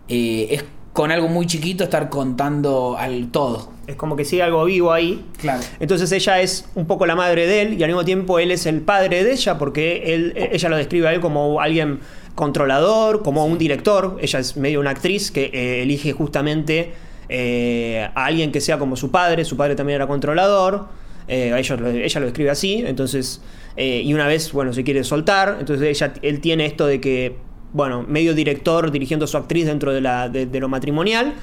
[0.08, 3.72] eh, es con algo muy chiquito estar contando al todo.
[3.88, 5.24] es como que sigue algo vivo ahí.
[5.38, 5.60] Claro.
[5.80, 8.66] Entonces ella es un poco la madre de él y al mismo tiempo él es
[8.66, 11.98] el padre de ella porque él, ella lo describe a él como alguien
[12.34, 14.18] controlador, como un director.
[14.20, 16.92] Ella es medio una actriz que eh, elige justamente
[17.28, 19.44] eh, a alguien que sea como su padre.
[19.44, 20.88] Su padre también era controlador.
[21.28, 22.82] Eh, ella, lo- ella lo describe así.
[22.86, 23.40] Entonces,
[23.76, 25.56] y una vez, bueno, se quiere soltar.
[25.60, 27.36] Entonces ella, él tiene esto de que,
[27.72, 31.34] bueno, medio director dirigiendo a su actriz dentro de, la, de- de lo matrimonial.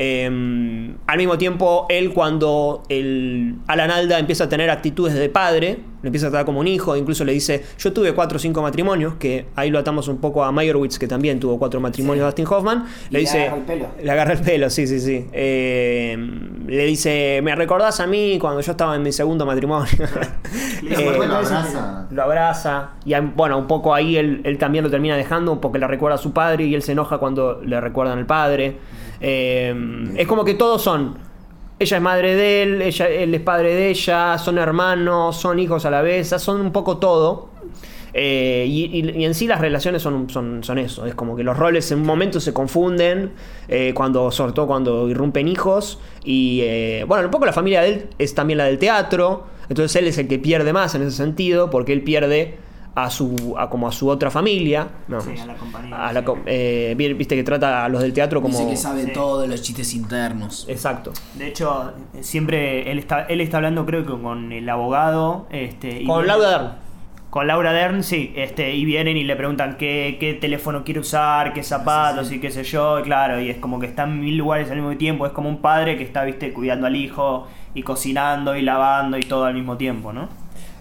[0.00, 5.80] Eh, al mismo tiempo, él cuando el Alan Alda empieza a tener actitudes de padre,
[6.02, 8.62] lo empieza a tratar como un hijo, incluso le dice, yo tuve cuatro o cinco
[8.62, 12.26] matrimonios, que ahí lo atamos un poco a Meyerowitz, que también tuvo cuatro matrimonios de
[12.26, 12.84] Dustin Hoffman.
[13.10, 13.38] Y Le le dice...
[13.48, 13.86] agarra el pelo.
[14.00, 15.26] Le agarra el pelo, sí, sí, sí.
[15.32, 16.16] Eh,
[16.68, 19.88] le dice, ¿me recordás a mí cuando yo estaba en mi segundo matrimonio?
[20.82, 22.06] Le dice, Eh, lo ¿cuántas veces abraza.
[22.10, 25.86] lo abraza y bueno, un poco ahí él, él también lo termina dejando, poco le
[25.88, 28.76] recuerda a su padre y él se enoja cuando le recuerdan al padre.
[29.20, 29.74] Eh,
[30.16, 31.16] es como que todos son,
[31.78, 35.84] ella es madre de él, ella, él es padre de ella, son hermanos, son hijos
[35.84, 37.48] a la vez, son un poco todo.
[38.14, 41.44] Eh, y, y- y en sí las relaciones son, son, son eso, es como que
[41.44, 43.32] los roles en un momento se confunden,
[43.68, 47.88] eh, cuando, sobre todo cuando irrumpen hijos, y eh, bueno, un poco la familia de
[47.88, 51.16] él es también la del teatro, entonces él es el que pierde más en ese
[51.18, 52.56] sentido, porque él pierde
[52.94, 55.20] a su a como a su otra familia, ¿no?
[55.20, 58.42] Sí, a la compañía, A la eh, vi- viste que trata a los del teatro
[58.42, 58.58] como...
[58.58, 59.12] Dice que sabe Sí.
[59.12, 60.66] todos los chistes internos.
[60.68, 61.12] Exacto.
[61.34, 65.46] De hecho, siempre él está, él está hablando creo que con el abogado.
[65.50, 66.72] Este, Con Laura Dern.
[67.30, 71.52] Con Laura Dern, sí, este, y vienen y le preguntan qué, qué teléfono quiere usar,
[71.52, 74.38] qué zapatos y qué sé yo, y claro, y es como que está en mil
[74.38, 77.82] lugares al mismo tiempo, es como un padre que está, viste, cuidando al hijo y
[77.82, 80.30] cocinando y lavando y todo al mismo tiempo, ¿no?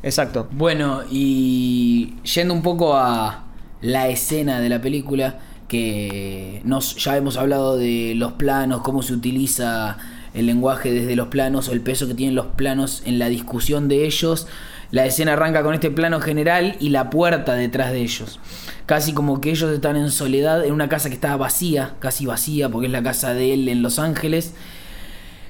[0.04, 0.48] Exacto.
[0.52, 3.44] Bueno, y yendo un poco a
[3.82, 9.14] la escena de la película, que nos, ya hemos hablado de los planos, cómo se
[9.14, 9.98] utiliza
[10.34, 13.88] el lenguaje desde los planos o el peso que tienen los planos en la discusión
[13.88, 14.48] de ellos.
[14.92, 18.40] La escena arranca con este plano general y la puerta detrás de ellos.
[18.86, 22.70] Casi como que ellos están en soledad en una casa que está vacía, casi vacía,
[22.70, 24.54] porque es la casa de él en Los Ángeles.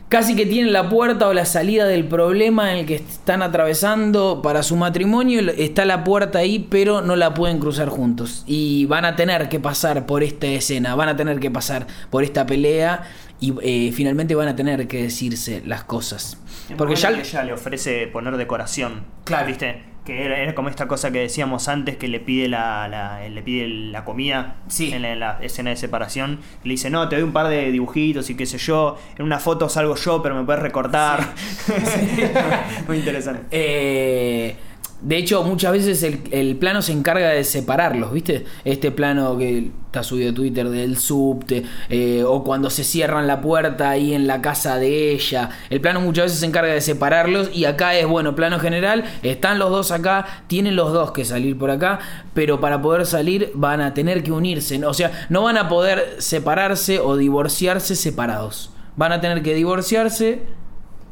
[0.09, 4.41] Casi que tienen la puerta o la salida del problema en el que están atravesando
[4.41, 5.41] para su matrimonio.
[5.51, 8.45] Está la puerta ahí, pero no la pueden cruzar juntos.
[8.47, 12.23] Y van a tener que pasar por esta escena, van a tener que pasar por
[12.23, 13.03] esta pelea
[13.41, 16.37] y eh, finalmente van a tener que decirse las cosas.
[16.75, 17.12] Porque ya...
[17.12, 19.06] ella le ofrece poner decoración.
[19.23, 19.47] Claro.
[19.47, 19.84] ¿Viste?
[20.06, 23.41] Que era, era como esta cosa que decíamos antes que le pide la, la- le
[23.41, 24.91] pide la comida Sí.
[24.93, 26.39] en la, en la escena de separación.
[26.63, 28.97] Le dice, no, te doy un par de dibujitos y qué sé yo.
[29.17, 31.19] En una foto salgo yo, pero me puedes recortar.
[32.88, 33.41] Muy interesante.
[33.51, 34.56] Eh,
[35.01, 38.45] de hecho, muchas veces el, plano se encarga de separarlos, ¿viste?
[38.65, 43.39] Este plano que está subido a Twitter del subte, eh, o cuando se cierran la
[43.39, 45.51] puerta ahí en la casa de ella.
[45.69, 49.60] El plano muchas veces se encarga de separarlos y acá es, bueno, plano general, están
[49.60, 51.99] los dos acá, tienen los dos que salir por acá,
[52.33, 54.83] pero para poder salir van a tener que unirse.
[54.83, 58.71] O sea, no van a poder separarse o divorciarse separados.
[58.95, 60.41] Van a tener que divorciarse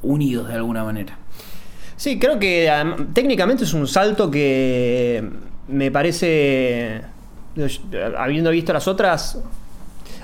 [0.01, 1.19] unidos de alguna manera.
[1.97, 2.71] Sí, creo que
[3.13, 5.23] técnicamente es un salto que
[5.67, 7.01] me parece,
[8.17, 9.39] habiendo visto las otras,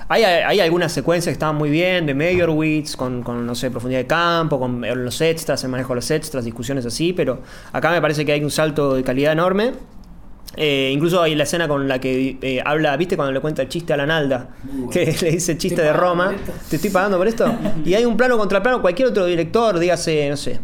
[0.08, 4.00] hay, hay algunas secuencias que estaban muy bien, de Meyerowitz, con, con, no sé, profundidad
[4.00, 7.40] de campo, con los extras, el manejo de los extras, discusiones así, pero
[7.72, 9.72] acá me parece que hay un salto de calidad enorme.
[10.54, 13.16] Eh, incluso hay la escena con la que eh, habla, ¿viste?
[13.16, 14.50] Cuando le cuenta el chiste a la Nalda,
[14.92, 16.34] que le dice chiste de Roma,
[16.68, 17.50] ¿te estoy pagando por esto?
[17.86, 20.60] y hay un plano contra plano, cualquier otro director, dígase, no sé,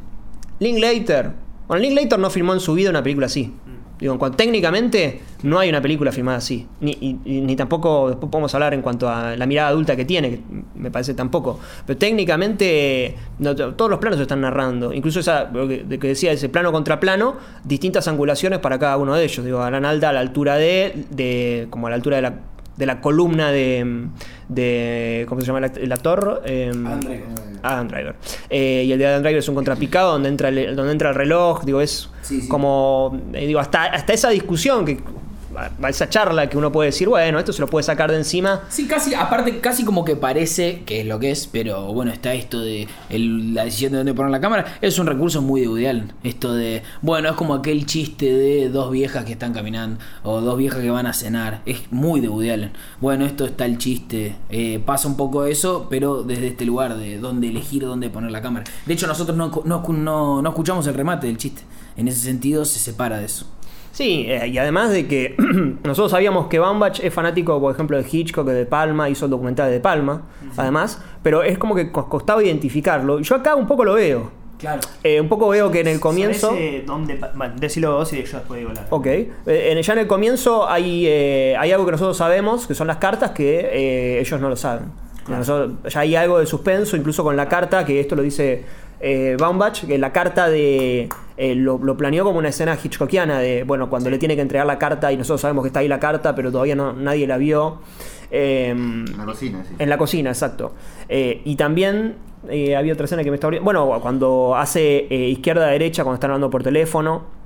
[0.60, 1.30] Linklater.
[1.66, 3.52] Bueno, Linklater no filmó en su vida una película así.
[3.98, 6.68] Digo, en cuanto, técnicamente no hay una película filmada así.
[6.80, 10.30] Ni, y- ni tampoco, después podemos hablar en cuanto a la mirada adulta que tiene,
[10.30, 10.40] que
[10.76, 11.58] me parece tampoco.
[11.84, 14.92] Pero técnicamente no, todos los planos se están narrando.
[14.92, 19.24] Incluso esa, lo que decía, ese plano contra plano, distintas angulaciones para cada uno de
[19.24, 19.44] ellos.
[19.44, 22.34] Digo, Alan Alda a la altura de, de como a la altura de la,
[22.76, 24.06] de la columna de,
[24.48, 26.42] de ¿cómo se llama el el actor?
[26.44, 27.24] Em, Adam Driver.
[27.62, 28.14] Adam Driver.
[28.50, 31.14] Eh, y el de Adam Driver es un contrapicado donde entra el, donde entra el
[31.14, 31.64] reloj.
[31.64, 32.48] Digo, es Sí, sí.
[32.48, 33.18] como.
[33.32, 34.98] eh, digo, hasta, hasta esa discusión, que
[35.58, 38.62] a esa charla que uno puede decir, bueno, esto se lo puede sacar de encima.
[38.68, 42.34] Sí, casi, aparte, casi como que parece que es lo que es, pero bueno, está
[42.34, 44.78] esto de la decisión de dónde poner la cámara.
[44.80, 45.68] Es un recurso muy de.
[46.24, 50.58] Esto de, bueno, es como aquel chiste de dos viejas que están caminando o dos
[50.58, 51.62] viejas que van a cenar.
[51.66, 52.70] Es muy de Woody.
[53.00, 54.36] Bueno, esto está el chiste.
[54.50, 58.42] eh, pasa un poco eso, pero desde este lugar de dónde elegir dónde poner la
[58.42, 58.64] cámara.
[58.86, 61.62] De hecho, nosotros no, no, no, no escuchamos el remate del chiste.
[61.96, 63.46] En ese sentido, se separa de eso.
[63.98, 65.34] Sí, eh, y además de que
[65.82, 69.72] nosotros sabíamos que Baumbach es fanático, por ejemplo, de Hitchcock, de Palma, hizo el documental
[69.72, 70.22] de Palma,
[70.56, 73.18] además, pero es como que cos- costaba identificarlo.
[73.18, 74.30] Yo acá un poco lo veo.
[74.56, 74.80] Claro.
[75.02, 76.50] Eh, un poco veo que en el comienzo.
[76.50, 78.86] ¿Sabés, eh, dónde pa- bueno, decilo vos y yo después digo la.
[78.90, 79.06] Ok.
[79.06, 82.86] Eh, en- ya en el comienzo hay, eh, hay algo que nosotros sabemos, que son
[82.86, 84.92] las cartas, que eh, ellos no lo saben.
[85.28, 88.64] Nosotros- ya hay algo de suspenso, incluso con la carta, que esto lo dice
[89.00, 91.08] eh, Baumbach, que la carta de.
[91.36, 94.66] eh, lo, lo planeó como una escena hitchcockiana, de, bueno, cuando le tiene que entregar
[94.66, 97.36] la carta y nosotros sabemos que está ahí la carta, pero todavía no, nadie la
[97.38, 97.80] vio.
[98.30, 99.74] Em, En la cocina, sí.
[99.78, 100.74] en la cocina, exacto.
[101.08, 102.16] Eh, y también
[102.48, 103.48] eh, había otra escena que me está.
[103.62, 107.36] Bueno, cuando hace eh, izquierda-derecha, cuando están hablando por teléfono.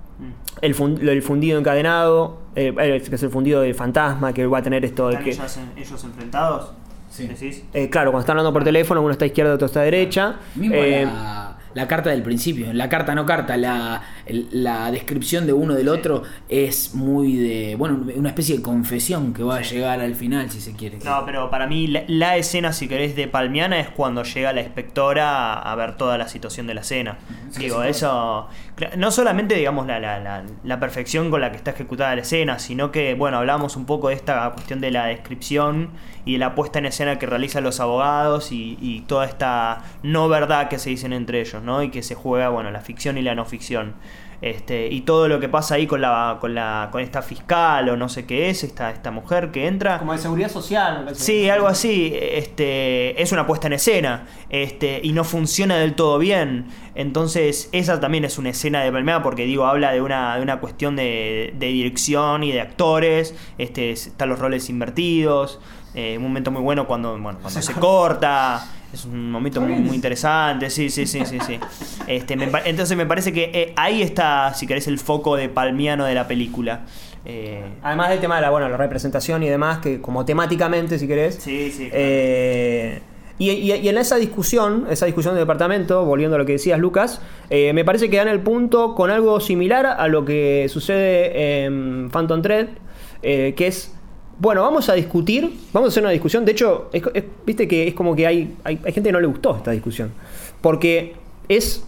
[0.61, 2.69] El, fun- el fundido encadenado, que
[3.12, 5.31] es el fundido del fantasma, que va a tener esto de ¿Están que.
[5.33, 6.73] ellos, en- ellos enfrentados?
[7.11, 7.27] Sí.
[7.27, 7.65] ¿Decís?
[7.75, 10.37] eh, claro, cuando están hablando por teléfono, uno está izquierda, otro está derecha.
[10.55, 11.42] Mismo Eh, la,
[11.75, 14.03] la carta del principio, la carta no carta, la,
[14.51, 19.43] la descripción de uno del otro es muy de, bueno, una especie de confesión que
[19.43, 20.99] va a llegar al final, si se quiere.
[21.05, 24.61] No, pero para mí la, la escena, si querés, de Palmiana es cuando llega la
[24.63, 27.19] inspectora a, a ver toda la situación de la escena.
[27.59, 28.49] Digo, eso.
[28.97, 32.59] No solamente, digamos, la, la, la, la perfección con la que está ejecutada la escena,
[32.59, 35.91] sino que, bueno, hablamos un poco de esta cuestión de la descripción
[36.25, 40.29] y de la puesta en escena que realizan los abogados y, y toda esta no
[40.29, 41.83] verdad que se dicen entre ellos, ¿no?
[41.83, 43.95] Y que se juega, bueno, la ficción y la no ficción.
[44.43, 47.97] Este, y todo lo que pasa ahí con la, con la, con esta fiscal o
[47.97, 49.99] no sé qué es, esta, esta mujer que entra.
[50.01, 51.15] como de seguridad social, me.
[51.15, 52.13] Sí, algo así.
[52.13, 54.27] Este, es una puesta en escena.
[54.51, 56.67] Este, y no funciona del todo bien.
[56.97, 60.59] Entonces, esa también es una escena de Palmea porque digo, habla de una, de una
[60.59, 63.37] cuestión de, de dirección y de actores.
[63.59, 65.61] Este, están los roles invertidos.
[65.95, 68.67] Eh, un momento muy bueno cuando, bueno, cuando se corta.
[68.93, 70.69] Es un momento muy, muy interesante.
[70.71, 71.59] Sí, sí, sí, sí, sí.
[72.07, 76.05] Este, me entonces me parece que eh, ahí está, si querés, el foco de palmiano
[76.05, 76.83] de la película.
[77.25, 81.07] Eh, Además del tema de la, bueno, la representación y demás, que como temáticamente, si
[81.07, 81.37] querés.
[81.37, 81.89] sí, sí.
[81.93, 83.01] Eh,
[83.39, 86.79] y, y- y en esa discusión, esa discusión de departamento, volviendo a lo que decías,
[86.79, 91.65] Lucas, eh, me parece que dan el punto con algo similar a lo que sucede
[91.65, 92.67] en Phantom Thread,
[93.23, 93.95] eh, que es,
[94.38, 96.45] bueno, vamos a discutir, vamos a hacer una discusión.
[96.45, 99.21] De hecho, es- es- viste que es como que hay, hay, hay gente que no
[99.21, 100.11] le gustó esta discusión,
[100.61, 101.14] porque
[101.49, 101.85] es...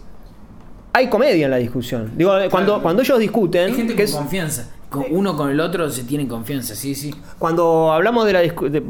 [0.93, 2.11] Hay comedia en la discusión.
[2.15, 3.65] Digo, cuando, cuando ellos discuten...
[3.65, 4.71] Hay gente que con es- confianza.
[5.09, 7.13] Uno con el otro se tiene confianza, sí, sí.
[7.39, 8.83] Cuando hablamos de la de-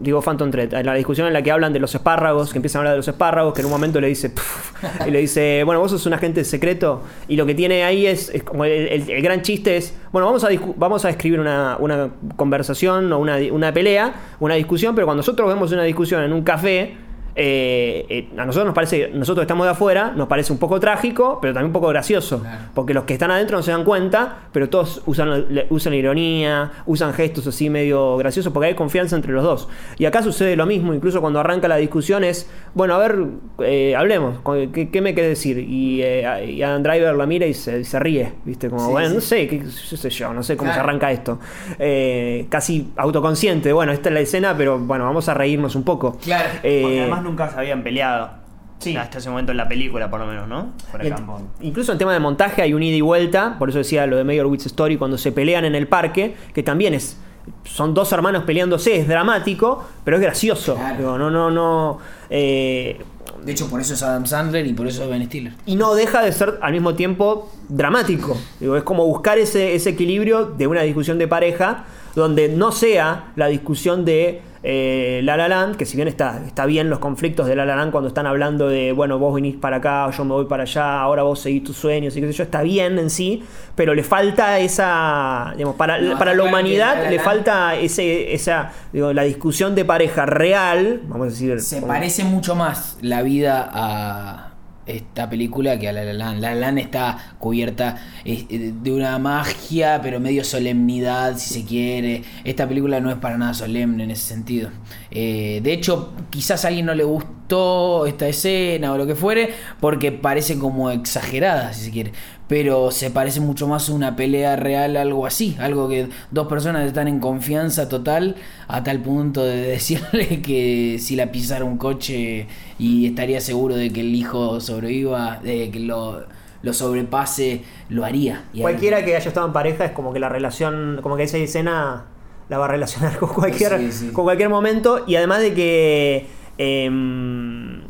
[0.00, 2.80] digo Phantom Thread, la discusión en la que hablan de los espárragos, que empiezan a
[2.80, 5.80] hablar de los espárragos, que en un momento le dice "Pff", y le dice, bueno,
[5.80, 9.10] vos sos un agente secreto, y lo que tiene ahí es, es como el, el-
[9.10, 13.36] el gran chiste es, bueno, vamos a vamos a escribir una, una conversación o una,
[13.52, 16.96] una pelea, una discusión, pero cuando nosotros vemos una discusión en un café,
[17.38, 21.38] eh, eh, a nosotros nos parece, nosotros estamos de afuera, nos parece un poco trágico,
[21.40, 22.40] pero también un poco gracioso.
[22.40, 22.58] Claro.
[22.74, 27.12] Porque los que están adentro no se dan cuenta, pero todos usan, usan ironía, usan
[27.12, 29.68] gestos así medio graciosos, porque hay confianza entre los dos.
[29.98, 33.18] Y acá sucede lo mismo, incluso cuando arranca la discusión es, bueno, a ver,
[33.60, 34.38] eh, hablemos,
[34.72, 35.58] ¿qué, qué me querés decir?
[35.58, 38.70] Y, y Adam Driver la mira y se, se ríe, ¿viste?
[38.70, 39.14] Como, Sí, bueno, sí.
[39.14, 40.82] no sé, qué, qué sé yo, no sé cómo Claro.
[40.82, 41.38] se arranca esto.
[41.78, 46.16] Eh, casi autoconsciente, bueno, esta es la escena, pero bueno, vamos a reírnos un poco.
[46.22, 46.48] Claro.
[46.54, 48.30] Porque además nunca se habían peleado.
[48.78, 48.94] Sí.
[48.96, 50.72] Hasta ese momento en la película, por lo menos, ¿no?
[50.92, 51.22] Por En- acá.
[51.62, 54.24] incluso en tema de montaje hay un ida y vuelta, por eso decía lo de
[54.24, 57.18] Meyerowitz Story cuando se pelean en el parque, que también es
[57.64, 60.74] son dos hermanos peleándose, es dramático, pero es gracioso.
[60.74, 61.16] Claro.
[61.16, 61.98] No, no, no.
[62.28, 63.00] eh,
[63.44, 65.52] De hecho, por eso es Adam Sandler y por eso es Ben Stiller.
[65.64, 68.36] y no deja de ser al mismo tiempo dramático.
[68.60, 71.84] Digo, es como buscar ese, ese equilibrio de una discusión de pareja
[72.16, 76.66] donde no sea la discusión de eh, La La Land, que si bien está, está
[76.66, 79.76] bien los conflictos de La La Land cuando están hablando de, bueno, vos vinís para
[79.76, 82.42] acá, yo me voy para allá, ahora vos seguís tus sueños y qué sé yo,
[82.42, 83.44] está bien en sí,
[83.76, 88.34] pero le falta esa, digamos, para, No, para la humanidad La La le falta ese,
[88.34, 91.60] esa, digo, la discusión de pareja real, vamos a decir.
[91.60, 94.45] Se parece mucho más la vida a
[94.86, 96.34] esta película que a La La.
[96.34, 102.22] La La está cubierta eh, de una magia, pero medio solemnidad, si se quiere.
[102.44, 104.70] Esta película no es para nada solemne en ese sentido.
[105.10, 109.50] Eh, de hecho, quizás a alguien no le gustó esta escena o lo que fuere,
[109.80, 112.12] porque parece como exagerada, si se quiere.
[112.48, 115.56] Pero se parece mucho más a una pelea real, algo así.
[115.58, 118.36] Algo que dos personas están en confianza total
[118.68, 122.46] a tal punto de decirle que si la pisara un coche
[122.78, 126.24] y estaría seguro de que el hijo sobreviva, de que lo,
[126.62, 128.44] lo sobrepase, lo haría.
[128.52, 131.38] Y Cualquiera que haya estado en pareja es como que la relación, como que esa
[131.38, 132.04] escena
[132.48, 134.08] la va a relacionar con cualquier, Sí, sí.
[134.12, 135.02] con cualquier momento.
[135.08, 136.26] Y además de que,
[136.58, 137.80] em,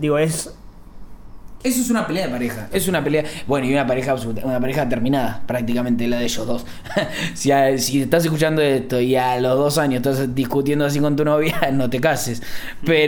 [0.00, 0.56] digo, es...
[1.62, 2.68] Eso es una pelea de pareja.
[2.72, 3.24] Es una pelea.
[3.46, 4.14] Bueno, y una pareja.
[4.42, 6.64] Una pareja terminada, prácticamente la de ellos dos.
[7.34, 11.16] si, a- si estás escuchando esto y a los dos años estás discutiendo así con
[11.16, 12.42] tu novia, no te cases.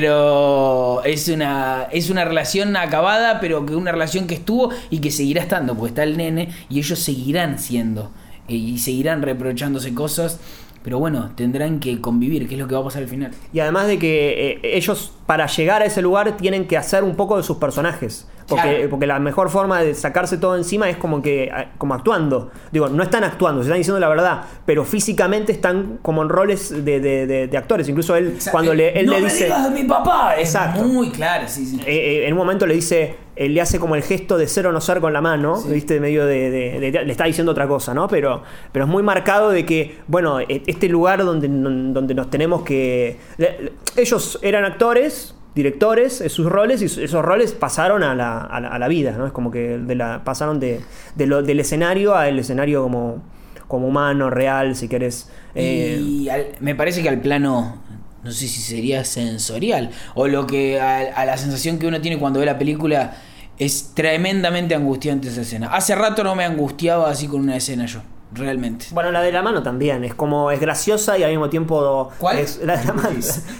[0.07, 5.11] Pero es una, es una relación acabada, pero que una relación que estuvo y que
[5.11, 8.11] seguirá estando, porque está el nene y ellos seguirán siendo.
[8.49, 10.38] eh, Y seguirán reprochándose cosas.
[10.83, 13.31] Pero bueno, tendrán que convivir, que es lo que va a pasar al final.
[13.53, 17.14] Y además de que eh, ellos para llegar a ese lugar tienen que hacer un
[17.14, 18.27] poco de sus personajes.
[18.49, 18.90] Porque, Claro.
[18.90, 22.51] porque la mejor forma de sacarse todo encima es como que como actuando.
[22.73, 26.71] Digo, no están actuando, se están diciendo la verdad, pero físicamente están como en roles
[26.85, 27.88] de, de- de- de actores.
[27.88, 29.45] Incluso él, cuando le, él no le me dice...
[29.45, 30.35] digas de mi papá.
[30.38, 30.81] Exacto.
[30.81, 31.81] Es muy claro, sí, sí.
[31.87, 34.66] Eh, eh, en un momento le dice, eh, le hace como el gesto de ser
[34.66, 35.68] o no ser con la mano, Sí.
[35.73, 36.01] ¿viste?
[36.01, 38.09] Medio de, de- de- Le está diciendo otra cosa, ¿no?
[38.09, 38.42] Pero,
[38.73, 43.16] pero es muy marcado de que, bueno, e- este lugar donde, donde nos tenemos que.
[43.38, 48.68] le- ellos eran actores, directores, sus roles, y esos roles pasaron a la, a la-
[48.68, 49.27] a la vida, ¿no?
[49.27, 50.81] Es como que de la, pasaron de,
[51.14, 53.23] de lo- del escenario al escenario como,
[53.68, 55.31] como humano, real, si querés.
[55.55, 57.82] Eh, Y al- me parece que al plano,
[58.23, 62.19] no sé si sería sensorial, o lo que a, a la sensación que uno tiene
[62.19, 63.17] cuando ve la película,
[63.59, 65.69] es tremendamente angustiante esa escena.
[65.69, 68.01] Hace rato no me angustiaba así con una escena yo,
[68.33, 68.87] realmente.
[68.93, 72.39] Bueno, la de la mano también, es como es graciosa y al mismo tiempo ¿Cuál?
[72.39, 73.11] es la de la mano.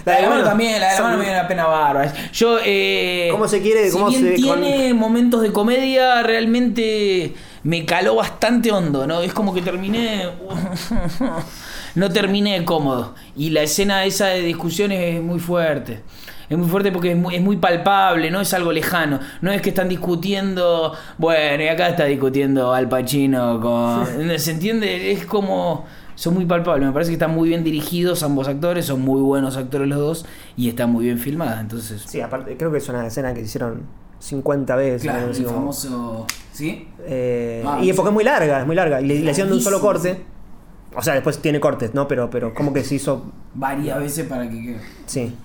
[0.05, 2.13] La de la mano también, la de la mano me dio una pena bárbara.
[2.33, 7.85] Yo, eh, ¿Cómo se quiere- Si cómo bien se- tiene momentos de comedia, realmente me
[7.85, 9.21] caló bastante hondo, ¿no?
[9.21, 10.27] Es como que terminé.
[11.95, 13.15] No terminé cómodo.
[13.35, 16.01] Y la escena esa de discusiones es muy fuerte.
[16.49, 19.19] Es muy fuerte porque es muy, es muy palpable, no es algo lejano.
[19.41, 20.93] No es que están discutiendo.
[21.17, 24.05] Bueno, y acá está discutiendo Al Pacino con.
[24.37, 25.11] ¿Se entiende?
[25.11, 25.85] Es como.
[26.15, 26.85] Son muy palpables.
[26.85, 28.85] Me parece que están muy bien dirigidos ambos actores.
[28.85, 30.25] Son muy buenos actores los dos.
[30.55, 31.59] Y están muy bien filmadas.
[31.61, 32.03] Entonces.
[32.05, 33.81] Sí, aparte, creo que es una escena que hicieron
[34.19, 35.01] 50 veces.
[35.01, 36.27] Claro, el famoso.
[36.51, 36.87] ¿Sí?
[37.07, 38.11] Eh, Ah, y es porque sí.
[38.11, 39.01] es muy larga, es muy larga.
[39.01, 40.23] Y le, le hicieron de un solo corte.
[40.95, 42.07] O sea, después tiene cortes, ¿no?
[42.07, 43.31] Pero, pero como que se hizo.
[43.53, 44.81] Varias veces para que quede.
[45.05, 45.35] Sí.